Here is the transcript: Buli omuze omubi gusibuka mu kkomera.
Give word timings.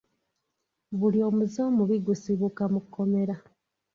Buli 0.99 1.19
omuze 1.29 1.59
omubi 1.69 1.97
gusibuka 2.05 2.63
mu 2.73 2.79
kkomera. 2.85 3.35